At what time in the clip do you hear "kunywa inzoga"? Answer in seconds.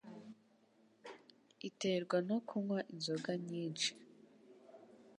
2.47-3.31